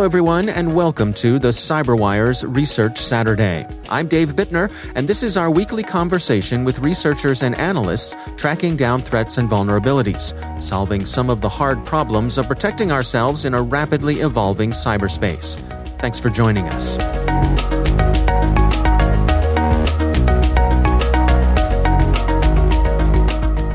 [0.00, 3.66] Everyone, and welcome to the CyberWire's Research Saturday.
[3.90, 9.02] I'm Dave Bittner, and this is our weekly conversation with researchers and analysts tracking down
[9.02, 14.20] threats and vulnerabilities, solving some of the hard problems of protecting ourselves in a rapidly
[14.20, 15.60] evolving cyberspace.
[15.98, 16.94] Thanks for joining us.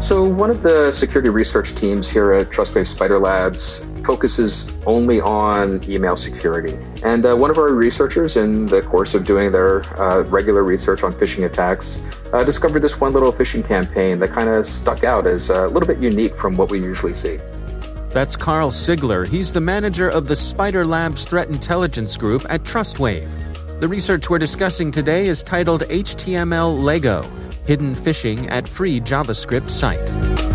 [0.05, 6.15] So, one of the security research teams here at Trustwave SpiderLabs focuses only on email
[6.15, 6.77] security.
[7.03, 11.03] And uh, one of our researchers, in the course of doing their uh, regular research
[11.03, 11.99] on phishing attacks,
[12.33, 15.87] uh, discovered this one little phishing campaign that kind of stuck out as a little
[15.87, 17.39] bit unique from what we usually see.
[18.09, 19.27] That's Karl Sigler.
[19.27, 23.29] He's the manager of the SpiderLabs Threat Intelligence Group at Trustwave.
[23.81, 27.23] The research we're discussing today is titled HTML Lego
[27.65, 30.54] Hidden Phishing at Free JavaScript Site.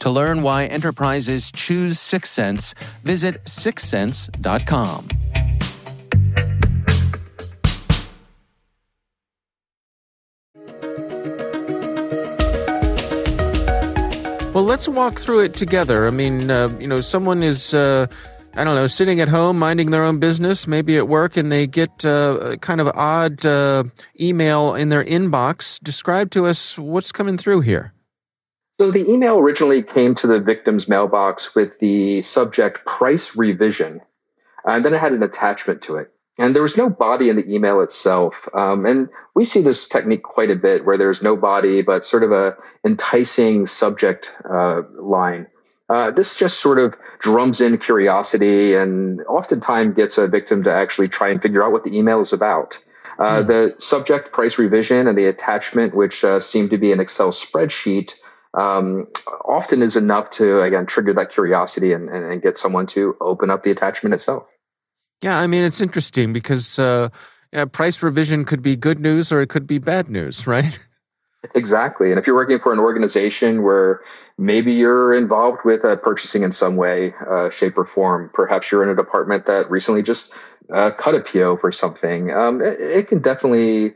[0.00, 5.08] To learn why enterprises choose Syxsense, visit syxsense.com.
[14.54, 16.06] Well, let's walk through it together.
[16.06, 17.74] I mean, uh, you know, someone is.
[17.74, 18.06] Uh,
[18.58, 21.66] I don't know, sitting at home, minding their own business, maybe at work, and they
[21.66, 23.84] get uh, kind of odd uh,
[24.18, 25.78] email in their inbox.
[25.82, 27.92] Describe to us what's coming through here.
[28.78, 34.02] So the email originally came to the victim's mailbox with the subject price revision,
[34.66, 36.12] and then it had an attachment to it.
[36.38, 38.46] And there was no body in the email itself.
[38.52, 42.22] Um, and we see this technique quite a bit where there's no body, but sort
[42.22, 42.54] of a
[42.84, 45.46] enticing subject uh, line.
[45.88, 51.08] Uh, this just sort of drums in curiosity and oftentimes gets a victim to actually
[51.08, 52.78] try and figure out what the email is about.
[53.18, 53.46] Uh, mm.
[53.46, 58.14] The subject price revision and the attachment, which uh, seem to be an Excel spreadsheet,
[58.56, 59.06] um,
[59.44, 63.50] often is enough to, again, trigger that curiosity and, and, and get someone to open
[63.50, 64.44] up the attachment itself.
[65.22, 67.08] Yeah, I mean, it's interesting because uh,
[67.52, 70.78] yeah, price revision could be good news or it could be bad news, right?
[71.54, 72.10] Exactly.
[72.10, 74.00] And if you're working for an organization where
[74.38, 78.82] maybe you're involved with uh, purchasing in some way, uh, shape, or form, perhaps you're
[78.82, 80.32] in a department that recently just
[80.72, 83.94] uh, cut a PO for something, um, it, it, can definitely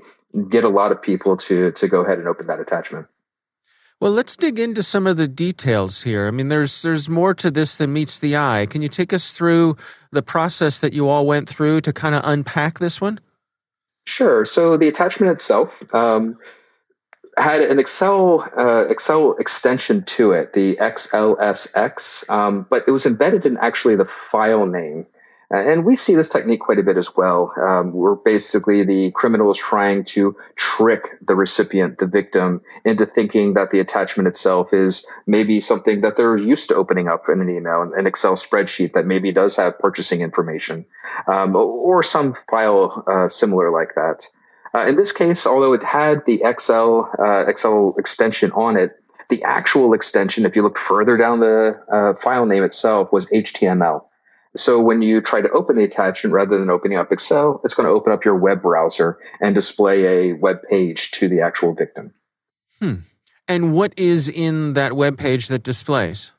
[0.49, 3.07] get a lot of people to to go ahead and open that attachment.
[4.01, 6.27] Well, let's dig into some of the details here.
[6.27, 8.67] I mean, there's there's more to this than meets the eye.
[8.69, 9.77] Can you take us through
[10.11, 13.21] the process that you all went through to kind of unpack this one?
[14.07, 14.47] Sure.
[14.47, 16.39] So the attachment itself um,
[17.37, 23.45] had an Excel uh, Excel extension to it, the XLSX, um, but it was embedded
[23.45, 25.07] in actually the file name.
[25.53, 27.53] Uh, and we see this technique quite a bit as well.
[27.61, 33.55] Um, where basically the criminal is trying to trick the recipient, the victim, into thinking
[33.55, 37.51] that the attachment itself is maybe something that they're used to opening up in an
[37.51, 40.85] email, an Excel spreadsheet that maybe does have purchasing information,
[41.27, 44.29] um, or some file uh, similar like that.
[44.73, 49.43] Uh, in this case, although it had the Excel uh, Excel extension on it, the
[49.43, 54.05] actual extension, if you look further down the uh, file name itself, was HTML.
[54.57, 57.87] So when you try to open the attachment rather than opening up Excel, it's going
[57.87, 62.13] to open up your web browser and display a web page to the actual victim.
[62.81, 62.95] Hmm.
[63.47, 66.33] And what is in that web page that displays?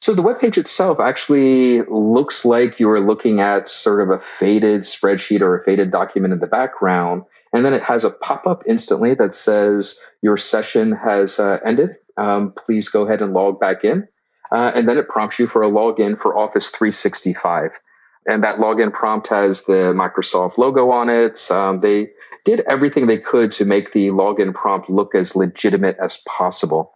[0.00, 4.18] So the web page itself actually looks like you are looking at sort of a
[4.18, 7.22] faded spreadsheet or a faded document in the background.
[7.52, 11.90] And then it has a pop up instantly that says your session has uh, ended.
[12.16, 14.08] Um, please go ahead and log back in.
[14.52, 17.80] Uh, and then it prompts you for a login for Office 365.
[18.28, 21.50] And that login prompt has the Microsoft logo on it.
[21.50, 22.10] Um, they
[22.44, 26.92] did everything they could to make the login prompt look as legitimate as possible.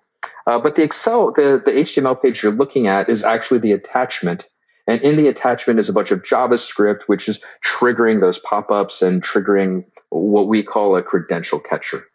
[0.46, 4.48] Uh, but the Excel, the, the HTML page you're looking at is actually the attachment.
[4.86, 9.02] And in the attachment is a bunch of JavaScript, which is triggering those pop ups
[9.02, 12.06] and triggering what we call a credential catcher.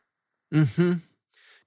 [0.53, 0.93] Mm-hmm.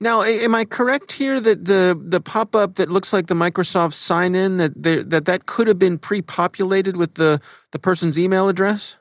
[0.05, 3.95] Now, am I correct here that the the pop up that looks like the Microsoft
[3.95, 7.41] sign in that that that could have been pre populated with the
[7.71, 8.99] the person's email address?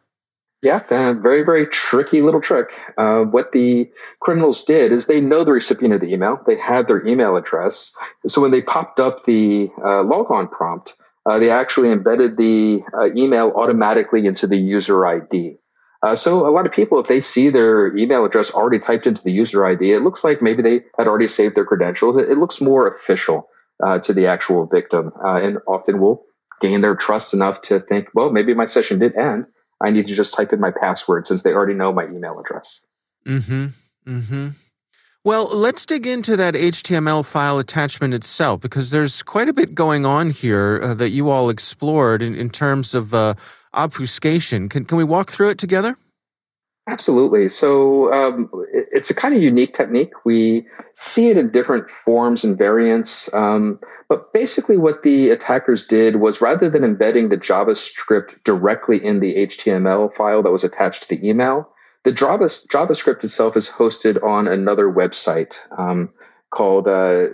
[0.61, 2.71] Yeah, uh, very very tricky little trick.
[2.97, 3.91] Uh, what the
[4.21, 6.39] criminals did is they know the recipient of the email.
[6.47, 7.93] They had their email address.
[8.25, 10.95] So when they popped up the uh, logon prompt,
[11.25, 15.57] uh, they actually embedded the uh, email automatically into the user ID.
[16.03, 19.23] Uh, so a lot of people, if they see their email address already typed into
[19.23, 22.17] the user ID, it looks like maybe they had already saved their credentials.
[22.17, 23.47] It, it looks more official
[23.81, 26.25] uh, to the actual victim, uh, and often will
[26.61, 29.45] gain their trust enough to think, well, maybe my session did end.
[29.81, 32.81] I need to just type in my password since they already know my email address.
[33.25, 33.67] Hmm.
[34.05, 34.49] Hmm.
[35.25, 40.05] Well, let's dig into that HTML file attachment itself because there's quite a bit going
[40.05, 43.35] on here uh, that you all explored in, in terms of uh,
[43.73, 44.69] obfuscation.
[44.69, 45.97] Can, can we walk through it together?
[46.87, 47.47] Absolutely.
[47.47, 50.11] So um, it's a kind of unique technique.
[50.25, 53.33] We see it in different forms and variants.
[53.33, 53.79] Um,
[54.09, 59.47] but basically, what the attackers did was rather than embedding the JavaScript directly in the
[59.47, 61.69] HTML file that was attached to the email,
[62.03, 66.09] the Java, JavaScript itself is hosted on another website um,
[66.51, 67.29] called uh,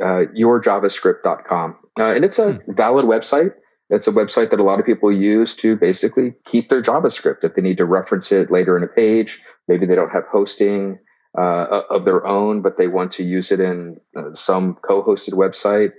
[0.00, 1.76] uh, yourjavascript.com.
[1.98, 2.72] Uh, and it's a hmm.
[2.72, 3.52] valid website.
[3.92, 7.54] It's a website that a lot of people use to basically keep their JavaScript if
[7.54, 9.38] they need to reference it later in a page.
[9.68, 10.98] Maybe they don't have hosting
[11.36, 15.34] uh, of their own, but they want to use it in uh, some co hosted
[15.34, 15.92] website.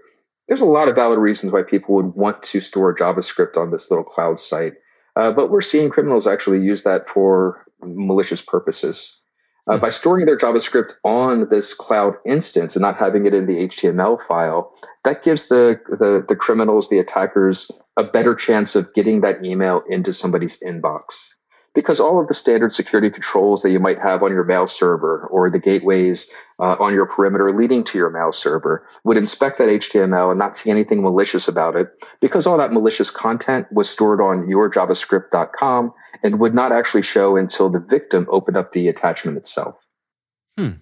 [0.47, 3.91] There's a lot of valid reasons why people would want to store JavaScript on this
[3.91, 4.73] little cloud site.
[5.15, 9.21] Uh, but we're seeing criminals actually use that for malicious purposes.
[9.65, 13.67] Uh, by storing their JavaScript on this cloud instance and not having it in the
[13.67, 14.73] HTML file,
[15.05, 19.81] that gives the, the, the criminals, the attackers, a better chance of getting that email
[19.89, 21.29] into somebody's inbox
[21.73, 25.27] because all of the standard security controls that you might have on your mail server
[25.27, 26.29] or the gateways
[26.59, 30.57] uh, on your perimeter leading to your mail server would inspect that HTML and not
[30.57, 31.89] see anything malicious about it
[32.21, 35.93] because all that malicious content was stored on your yourjavascript.com
[36.23, 39.75] and would not actually show until the victim opened up the attachment itself.
[40.57, 40.73] Hmm.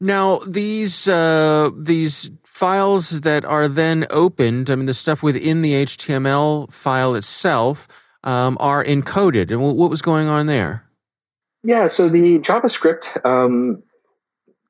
[0.00, 5.84] Now these uh, these files that are then opened, I mean the stuff within the
[5.84, 7.88] HTML file itself
[8.24, 9.50] um, are encoded.
[9.50, 10.84] And what was going on there?
[11.64, 13.82] Yeah, so the JavaScript, um,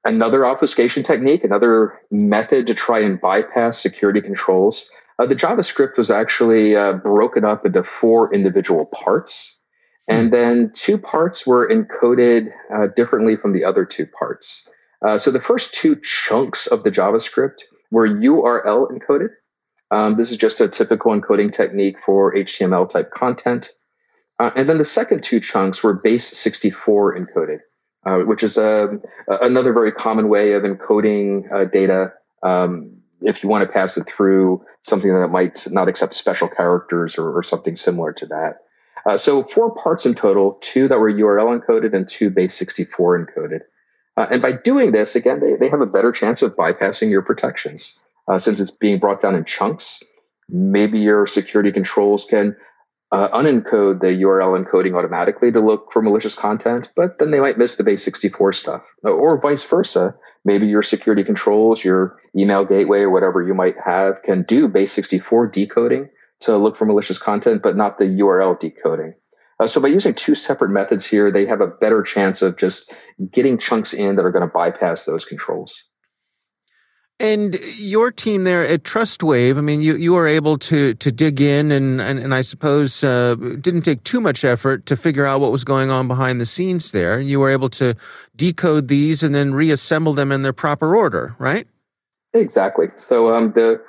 [0.04, 4.88] another obfuscation technique, another method to try and bypass security controls.
[5.18, 9.58] Uh, the JavaScript was actually uh, broken up into four individual parts.
[10.06, 10.34] And hmm.
[10.34, 14.68] then two parts were encoded uh, differently from the other two parts.
[15.04, 19.28] Uh, so the first two chunks of the JavaScript were URL encoded,
[19.90, 23.72] um, this is just a typical encoding technique for HTML type content.
[24.38, 27.58] Uh, and then the second two chunks were base 64 encoded,
[28.06, 33.48] uh, which is a, another very common way of encoding uh, data um, if you
[33.48, 37.76] want to pass it through something that might not accept special characters or, or something
[37.76, 38.58] similar to that.
[39.06, 43.26] Uh, so four parts in total, two that were URL encoded and two base 64
[43.26, 43.60] encoded.
[44.16, 47.22] Uh, and by doing this, again, they, they have a better chance of bypassing your
[47.22, 47.98] protections
[48.30, 50.02] uh, since it's being brought down in chunks.
[50.48, 52.56] Maybe your security controls can
[53.10, 57.56] uh, unencode the URL encoding automatically to look for malicious content, but then they might
[57.56, 60.14] miss the base 64 stuff, or vice versa.
[60.44, 64.92] Maybe your security controls, your email gateway, or whatever you might have can do base
[64.92, 69.14] 64 decoding to look for malicious content, but not the URL decoding.
[69.60, 72.92] Uh, so by using two separate methods here, they have a better chance of just
[73.32, 75.84] getting chunks in that are going to bypass those controls.
[77.20, 81.40] And your team there at TrustWave, I mean, you, you were able to to dig
[81.40, 85.40] in and, and, and I suppose uh, didn't take too much effort to figure out
[85.40, 87.18] what was going on behind the scenes there.
[87.20, 87.96] You were able to
[88.36, 91.66] decode these and then reassemble them in their proper order, right?
[92.34, 92.88] Exactly.
[92.96, 93.82] So um, the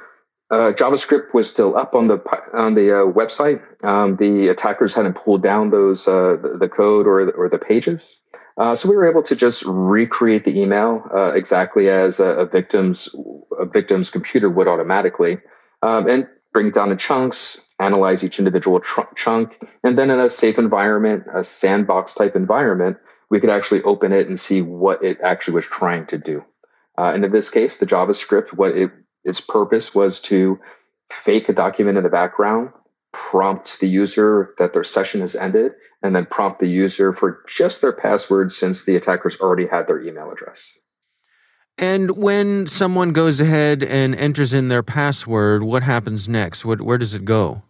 [0.50, 2.18] uh, JavaScript was still up on the
[2.54, 3.62] on the uh, website.
[3.84, 8.19] Um, the attackers hadn't pulled down those uh, the, the, code or or the pages.
[8.60, 12.46] Uh, so we were able to just recreate the email uh, exactly as a, a,
[12.46, 13.10] victim's
[13.58, 15.40] a victim's computer would automatically,
[15.82, 20.20] um, and bring it down in chunks, analyze each individual tr- chunk, and then in
[20.20, 22.98] a safe environment, a sandbox type environment,
[23.30, 26.44] we could actually open it and see what it actually was trying to do.
[26.98, 28.92] Uh, and in this case, the JavaScript, what it
[29.24, 30.60] its purpose was to
[31.12, 32.72] fake a document in the background
[33.12, 35.74] prompt the user that their session has ended,
[36.04, 40.02] and then prompt the user for just their password since the attackers already had their
[40.02, 40.78] email address.
[41.78, 46.66] And when someone goes ahead and enters in their password, what happens next?
[46.66, 47.64] What, where does it go?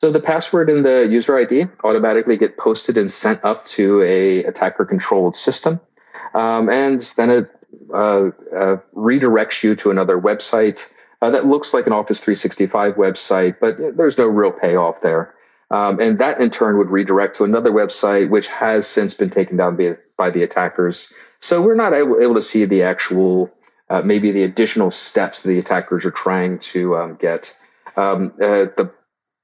[0.00, 4.44] So the password and the user ID automatically get posted and sent up to a
[4.44, 5.80] attacker controlled system,
[6.34, 7.50] um, and then it
[7.92, 10.86] uh, uh, redirects you to another website
[11.24, 15.34] uh, that looks like an Office 365 website, but there's no real payoff there.
[15.70, 19.56] Um, and that in turn would redirect to another website, which has since been taken
[19.56, 21.10] down by, by the attackers.
[21.40, 23.50] So we're not able, able to see the actual,
[23.88, 27.56] uh, maybe the additional steps the attackers are trying to um, get.
[27.96, 28.92] Um, uh, the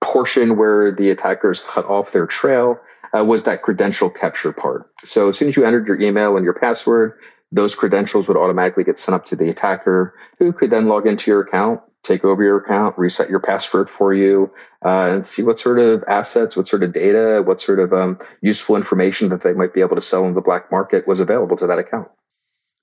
[0.03, 2.79] portion where the attackers cut off their trail
[3.19, 4.91] uh, was that credential capture part.
[5.03, 7.19] So as soon as you entered your email and your password,
[7.53, 11.31] those credentials would automatically get sent up to the attacker who could then log into
[11.31, 14.51] your account take over your account reset your password for you
[14.85, 18.19] uh, and see what sort of assets what sort of data what sort of um,
[18.41, 21.57] useful information that they might be able to sell in the black market was available
[21.57, 22.09] to that account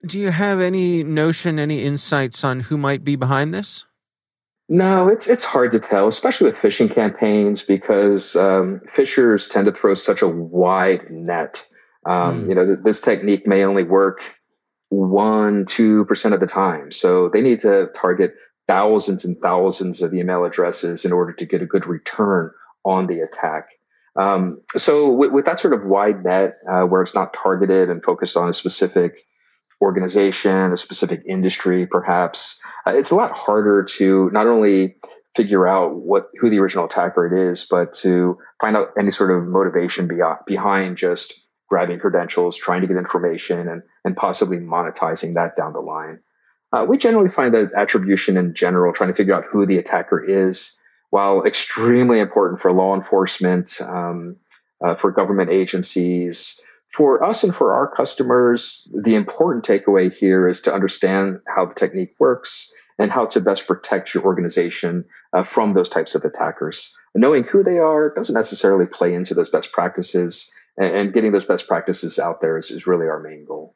[0.06, 3.86] do you have any notion any insights on who might be behind this
[4.70, 9.72] no, it's it's hard to tell, especially with phishing campaigns, because um, phishers tend to
[9.72, 11.66] throw such a wide net.
[12.06, 12.50] Um, mm.
[12.50, 14.22] You know, th- this technique may only work
[14.90, 16.92] one, two percent of the time.
[16.92, 18.34] So they need to target
[18.68, 22.52] thousands and thousands of email addresses in order to get a good return
[22.84, 23.70] on the attack.
[24.18, 28.04] Um, so with, with, that sort of wide net, uh, where it's not targeted and
[28.04, 29.26] focused on a specific
[29.80, 34.96] organization, a specific industry, perhaps, uh, it's a lot harder to not only
[35.36, 39.46] figure out what who the original attacker is, but to find out any sort of
[39.46, 45.56] motivation beyond, behind just grabbing credentials, trying to get information, and, and possibly monetizing that
[45.56, 46.20] down the line.
[46.74, 50.24] Uh, we generally find that attribution in general, trying to figure out who the attacker
[50.24, 50.72] is,
[51.10, 54.36] while extremely important for law enforcement, um,
[54.86, 56.60] uh, for government agencies,
[56.94, 61.76] for us and for our customers, the important takeaway here is to understand how the
[61.76, 66.94] technique works and how to best protect your organization uh, from those types of attackers.
[67.14, 71.46] Knowing who they are doesn't necessarily play into those best practices and, and getting those
[71.46, 73.76] best practices out there is, is really our main goal.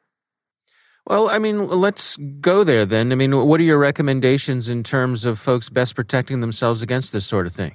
[1.06, 3.10] Well, I mean, let's go there then.
[3.10, 7.26] I mean, what are your recommendations in terms of folks best protecting themselves against this
[7.26, 7.74] sort of thing?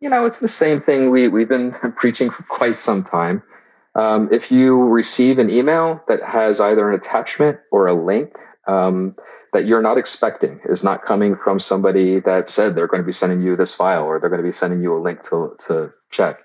[0.00, 3.42] You know, it's the same thing we, we've been preaching for quite some time.
[3.94, 8.36] Um, if you receive an email that has either an attachment or a link
[8.68, 9.16] um,
[9.54, 13.12] that you're not expecting, is not coming from somebody that said they're going to be
[13.12, 15.90] sending you this file or they're going to be sending you a link to, to
[16.10, 16.40] check,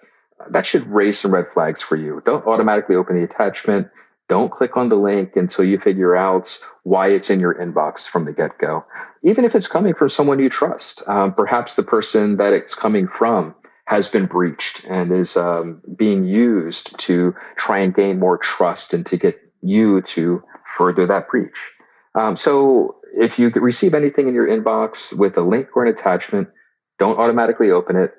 [0.50, 2.22] that should raise some red flags for you.
[2.26, 3.90] Don't automatically open the attachment.
[4.30, 8.26] Don't click on the link until you figure out why it's in your inbox from
[8.26, 8.86] the get go.
[9.22, 13.08] Even if it's coming from someone you trust, um, perhaps the person that it's coming
[13.08, 13.54] from
[13.86, 19.06] has been breached and is um, being used to try and gain more trust and
[19.06, 20.42] to get you to
[20.78, 21.72] further that breach.
[22.16, 26.50] Um, so if you receive anything in your inbox with a link or an attachment,
[26.98, 28.14] don't automatically open it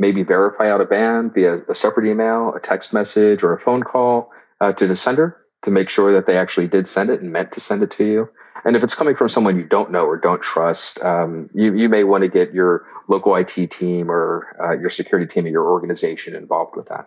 [0.00, 3.82] maybe verify out of band via a separate email, a text message, or a phone
[3.82, 7.30] call uh, to the sender to make sure that they actually did send it and
[7.30, 8.28] meant to send it to you.
[8.64, 11.88] And if it's coming from someone you don't know or don't trust, um, you, you
[11.88, 15.70] may want to get your local IT team or uh, your security team of your
[15.70, 17.06] organization involved with that.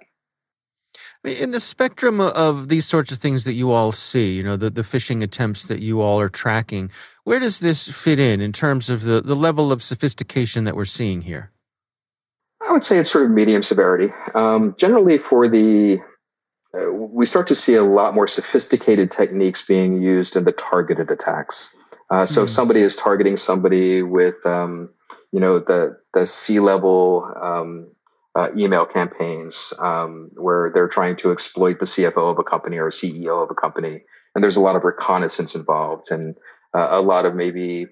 [1.24, 4.70] In the spectrum of these sorts of things that you all see, you know, the,
[4.70, 6.92] the phishing attempts that you all are tracking,
[7.24, 10.86] where does this fit in in terms of the, the level of sophistication that we're
[10.86, 11.53] seeing here?
[12.74, 14.12] I would say it's sort of medium severity.
[14.34, 16.00] Um, generally, for the
[16.76, 21.12] uh, we start to see a lot more sophisticated techniques being used in the targeted
[21.12, 21.76] attacks.
[22.10, 22.46] Uh, so, mm.
[22.46, 24.90] if somebody is targeting somebody with, um,
[25.32, 27.92] you know, the the C level um,
[28.34, 32.90] uh, email campaigns um, where they're trying to exploit the CFO of a company or
[32.90, 34.02] CEO of a company,
[34.34, 36.36] and there's a lot of reconnaissance involved and
[36.74, 37.86] uh, a lot of maybe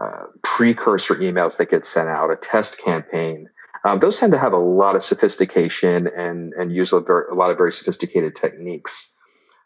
[0.00, 3.48] uh, precursor emails that get sent out, a test campaign.
[3.84, 7.50] Um, those tend to have a lot of sophistication and and use a, a lot
[7.50, 9.14] of very sophisticated techniques.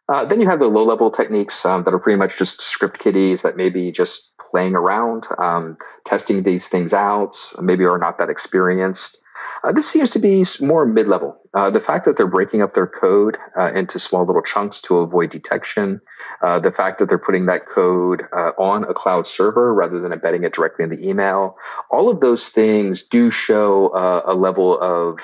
[0.08, 2.98] Uh, then you have the low level techniques um, that are pretty much just script
[2.98, 8.28] kiddies that maybe just playing around, um, testing these things out, maybe are not that
[8.28, 9.18] experienced.
[9.62, 11.40] Uh, this seems to be more mid level.
[11.54, 14.96] Uh, the fact that they're breaking up their code uh, into small little chunks to
[14.96, 16.00] avoid detection,
[16.42, 20.12] uh, the fact that they're putting that code uh, on a cloud server rather than
[20.12, 21.56] embedding it directly in the email,
[21.90, 25.20] all of those things do show uh, a level of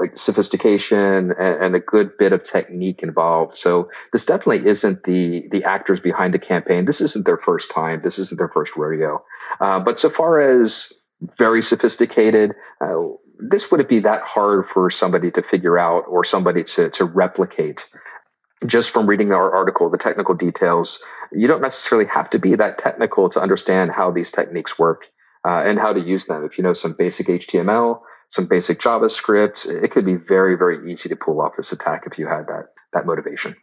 [0.00, 3.56] like sophistication and, and, a good bit of technique involved.
[3.56, 6.86] So this definitely isn't the the actors behind the campaign.
[6.86, 8.00] This isn't their first time.
[8.00, 9.22] This isn't their first rodeo.
[9.60, 10.92] but so far as
[11.36, 12.54] very sophisticated
[13.38, 17.88] this wouldn't be that hard for somebody to figure out or somebody to, to replicate
[18.66, 20.98] just from reading our article, the technical details.
[21.32, 25.08] You don't necessarily have to be that technical to understand how these techniques work
[25.46, 26.44] uh, and how to use them.
[26.44, 31.08] If you know some basic HTML, some basic JavaScript, it could be very, very easy
[31.08, 33.54] to pull off this attack if you had that, that motivation.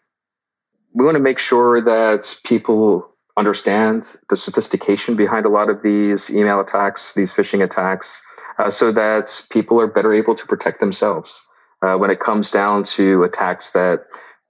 [0.94, 6.30] We want to make sure that people understand the sophistication behind a lot of these
[6.30, 8.22] email attacks, these phishing attacks,
[8.58, 11.42] uh, so that people are better able to protect themselves.
[11.82, 14.06] Uh, when it comes down to attacks that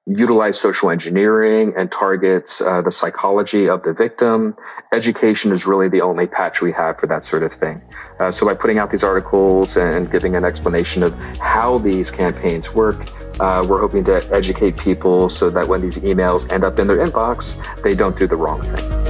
[0.07, 4.55] utilize social engineering and targets uh, the psychology of the victim,
[4.93, 7.81] education is really the only patch we have for that sort of thing.
[8.19, 12.71] Uh, so by putting out these articles and giving an explanation of how these campaigns
[12.74, 12.97] work,
[13.39, 17.03] uh, we're hoping to educate people so that when these emails end up in their
[17.05, 19.04] inbox, they don't do the wrong thing.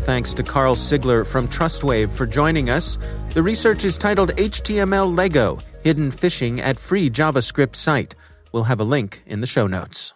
[0.00, 2.96] Our thanks to Karl Sigler from TrustWave for joining us.
[3.34, 8.14] The research is titled HTML Lego Hidden Phishing at Free JavaScript Site.
[8.52, 10.14] We'll have a link in the show notes.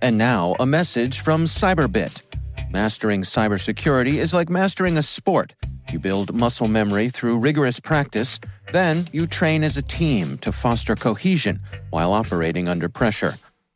[0.00, 2.22] And now, a message from Cyberbit.
[2.70, 5.54] Mastering cybersecurity is like mastering a sport.
[5.90, 8.38] You build muscle memory through rigorous practice,
[8.72, 11.60] then you train as a team to foster cohesion
[11.90, 13.34] while operating under pressure.